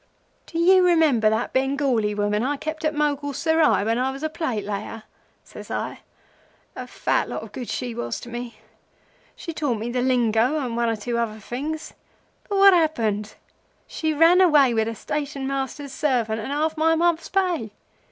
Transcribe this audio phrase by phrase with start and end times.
[0.47, 4.65] "'Do you remember that Bengali woman I kept at Mogul Serai when I was plate
[4.65, 5.03] layer?'
[5.43, 5.99] says I.
[6.75, 8.55] 'A fat lot o' good she was to me.
[9.35, 11.93] She taught me the lingo and one or two other things;
[12.49, 13.35] but what happened?
[13.85, 17.69] She ran away with the Station Master's servant and half my month's pay.